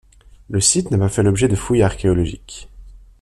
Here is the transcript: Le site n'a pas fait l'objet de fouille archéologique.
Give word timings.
Le 0.49 0.59
site 0.59 0.89
n'a 0.89 0.97
pas 0.97 1.09
fait 1.09 1.21
l'objet 1.21 1.47
de 1.47 1.53
fouille 1.55 1.83
archéologique. 1.83 2.67